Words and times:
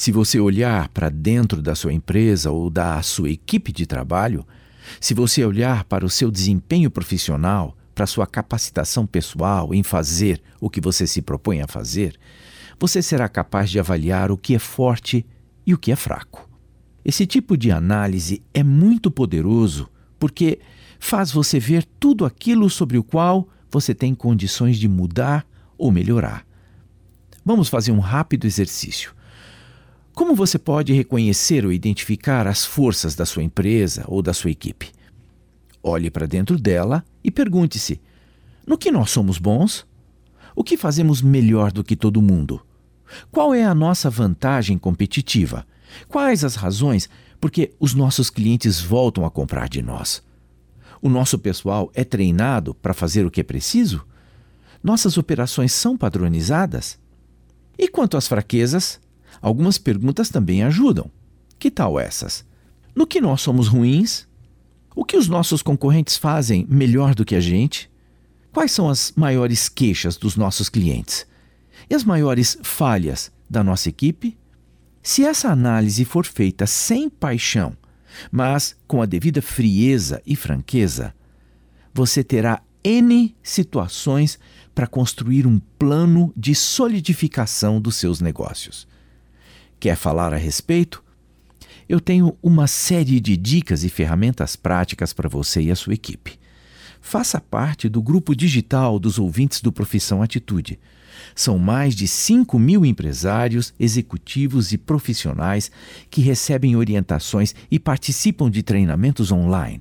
Se 0.00 0.10
você 0.10 0.40
olhar 0.40 0.88
para 0.88 1.10
dentro 1.10 1.60
da 1.60 1.74
sua 1.74 1.92
empresa 1.92 2.50
ou 2.50 2.70
da 2.70 3.02
sua 3.02 3.28
equipe 3.28 3.70
de 3.70 3.84
trabalho, 3.84 4.46
se 4.98 5.12
você 5.12 5.44
olhar 5.44 5.84
para 5.84 6.06
o 6.06 6.08
seu 6.08 6.30
desempenho 6.30 6.90
profissional, 6.90 7.76
para 7.94 8.04
a 8.04 8.06
sua 8.06 8.26
capacitação 8.26 9.06
pessoal 9.06 9.74
em 9.74 9.82
fazer 9.82 10.40
o 10.58 10.70
que 10.70 10.80
você 10.80 11.06
se 11.06 11.20
propõe 11.20 11.60
a 11.60 11.66
fazer, 11.66 12.18
você 12.78 13.02
será 13.02 13.28
capaz 13.28 13.68
de 13.68 13.78
avaliar 13.78 14.30
o 14.32 14.38
que 14.38 14.54
é 14.54 14.58
forte 14.58 15.26
e 15.66 15.74
o 15.74 15.78
que 15.78 15.92
é 15.92 15.96
fraco. 15.96 16.48
Esse 17.04 17.26
tipo 17.26 17.54
de 17.54 17.70
análise 17.70 18.42
é 18.54 18.62
muito 18.62 19.10
poderoso 19.10 19.86
porque 20.18 20.60
faz 20.98 21.30
você 21.30 21.60
ver 21.60 21.84
tudo 22.00 22.24
aquilo 22.24 22.70
sobre 22.70 22.96
o 22.96 23.04
qual 23.04 23.46
você 23.70 23.94
tem 23.94 24.14
condições 24.14 24.78
de 24.78 24.88
mudar 24.88 25.46
ou 25.76 25.92
melhorar. 25.92 26.46
Vamos 27.44 27.68
fazer 27.68 27.92
um 27.92 28.00
rápido 28.00 28.46
exercício. 28.46 29.19
Como 30.20 30.34
você 30.34 30.58
pode 30.58 30.92
reconhecer 30.92 31.64
ou 31.64 31.72
identificar 31.72 32.46
as 32.46 32.62
forças 32.62 33.14
da 33.14 33.24
sua 33.24 33.42
empresa 33.42 34.04
ou 34.06 34.20
da 34.20 34.34
sua 34.34 34.50
equipe? 34.50 34.92
Olhe 35.82 36.10
para 36.10 36.26
dentro 36.26 36.58
dela 36.58 37.02
e 37.24 37.30
pergunte-se: 37.30 37.98
no 38.66 38.76
que 38.76 38.90
nós 38.90 39.10
somos 39.10 39.38
bons? 39.38 39.86
O 40.54 40.62
que 40.62 40.76
fazemos 40.76 41.22
melhor 41.22 41.72
do 41.72 41.82
que 41.82 41.96
todo 41.96 42.20
mundo? 42.20 42.60
Qual 43.30 43.54
é 43.54 43.64
a 43.64 43.74
nossa 43.74 44.10
vantagem 44.10 44.76
competitiva? 44.76 45.66
Quais 46.06 46.44
as 46.44 46.54
razões 46.54 47.08
porque 47.40 47.72
os 47.80 47.94
nossos 47.94 48.28
clientes 48.28 48.78
voltam 48.78 49.24
a 49.24 49.30
comprar 49.30 49.70
de 49.70 49.80
nós? 49.80 50.22
O 51.00 51.08
nosso 51.08 51.38
pessoal 51.38 51.90
é 51.94 52.04
treinado 52.04 52.74
para 52.74 52.92
fazer 52.92 53.24
o 53.24 53.30
que 53.30 53.40
é 53.40 53.42
preciso? 53.42 54.06
Nossas 54.84 55.16
operações 55.16 55.72
são 55.72 55.96
padronizadas? 55.96 56.98
E 57.78 57.88
quanto 57.88 58.18
às 58.18 58.28
fraquezas? 58.28 59.00
Algumas 59.40 59.78
perguntas 59.78 60.28
também 60.28 60.62
ajudam. 60.62 61.10
Que 61.58 61.70
tal 61.70 61.98
essas? 61.98 62.44
No 62.94 63.06
que 63.06 63.20
nós 63.20 63.40
somos 63.40 63.68
ruins? 63.68 64.26
O 64.94 65.04
que 65.04 65.16
os 65.16 65.28
nossos 65.28 65.62
concorrentes 65.62 66.16
fazem 66.16 66.66
melhor 66.68 67.14
do 67.14 67.24
que 67.24 67.34
a 67.34 67.40
gente? 67.40 67.90
Quais 68.52 68.72
são 68.72 68.88
as 68.88 69.12
maiores 69.14 69.68
queixas 69.68 70.16
dos 70.16 70.36
nossos 70.36 70.68
clientes? 70.68 71.26
E 71.88 71.94
as 71.94 72.04
maiores 72.04 72.58
falhas 72.62 73.30
da 73.48 73.62
nossa 73.62 73.88
equipe? 73.88 74.36
Se 75.02 75.24
essa 75.24 75.48
análise 75.48 76.04
for 76.04 76.26
feita 76.26 76.66
sem 76.66 77.08
paixão, 77.08 77.76
mas 78.30 78.76
com 78.86 79.00
a 79.00 79.06
devida 79.06 79.40
frieza 79.40 80.20
e 80.26 80.34
franqueza, 80.36 81.14
você 81.94 82.22
terá 82.22 82.62
N 82.82 83.34
situações 83.42 84.38
para 84.74 84.86
construir 84.86 85.46
um 85.46 85.58
plano 85.78 86.32
de 86.36 86.54
solidificação 86.54 87.80
dos 87.80 87.96
seus 87.96 88.20
negócios. 88.20 88.86
Quer 89.80 89.96
falar 89.96 90.34
a 90.34 90.36
respeito? 90.36 91.02
Eu 91.88 92.00
tenho 92.00 92.36
uma 92.42 92.66
série 92.66 93.18
de 93.18 93.34
dicas 93.34 93.82
e 93.82 93.88
ferramentas 93.88 94.54
práticas 94.54 95.14
para 95.14 95.26
você 95.26 95.62
e 95.62 95.70
a 95.70 95.74
sua 95.74 95.94
equipe. 95.94 96.38
Faça 97.00 97.40
parte 97.40 97.88
do 97.88 98.02
grupo 98.02 98.36
digital 98.36 98.98
dos 98.98 99.18
ouvintes 99.18 99.62
do 99.62 99.72
Profissão 99.72 100.22
Atitude. 100.22 100.78
São 101.34 101.58
mais 101.58 101.94
de 101.94 102.06
5 102.06 102.58
mil 102.58 102.84
empresários, 102.84 103.72
executivos 103.80 104.70
e 104.70 104.76
profissionais 104.76 105.70
que 106.10 106.20
recebem 106.20 106.76
orientações 106.76 107.54
e 107.70 107.78
participam 107.78 108.50
de 108.50 108.62
treinamentos 108.62 109.32
online. 109.32 109.80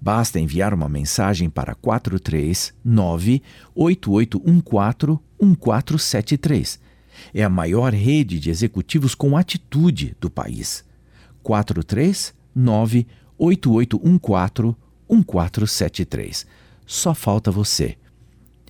Basta 0.00 0.38
enviar 0.38 0.72
uma 0.72 0.88
mensagem 0.88 1.50
para 1.50 1.74
439 1.74 3.42
8814 3.74 5.18
1473 5.42 6.93
é 7.32 7.42
a 7.42 7.48
maior 7.48 7.92
rede 7.92 8.38
de 8.38 8.50
executivos 8.50 9.14
com 9.14 9.36
atitude 9.36 10.16
do 10.20 10.28
país. 10.28 10.84
439 11.42 13.06
8814 13.38 14.76
1473. 15.08 16.46
Só 16.86 17.14
falta 17.14 17.50
você. 17.50 17.96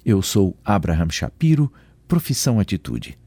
Eu 0.04 0.20
sou 0.22 0.56
Abraham 0.64 1.08
Shapiro, 1.10 1.72
profissão 2.06 2.60
Atitude. 2.60 3.18